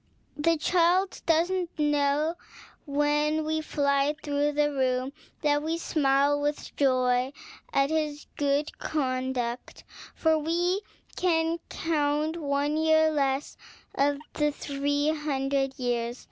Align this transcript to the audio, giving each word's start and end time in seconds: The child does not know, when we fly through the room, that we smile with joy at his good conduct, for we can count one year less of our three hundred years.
The 0.35 0.57
child 0.57 1.21
does 1.27 1.51
not 1.51 1.67
know, 1.77 2.33
when 2.87 3.45
we 3.45 3.61
fly 3.61 4.15
through 4.23 4.53
the 4.53 4.71
room, 4.71 5.13
that 5.43 5.61
we 5.61 5.77
smile 5.77 6.41
with 6.41 6.75
joy 6.75 7.31
at 7.71 7.91
his 7.91 8.25
good 8.35 8.79
conduct, 8.79 9.83
for 10.15 10.39
we 10.39 10.81
can 11.15 11.59
count 11.69 12.37
one 12.37 12.77
year 12.77 13.11
less 13.11 13.57
of 13.93 14.17
our 14.39 14.49
three 14.49 15.09
hundred 15.09 15.77
years. 15.77 16.19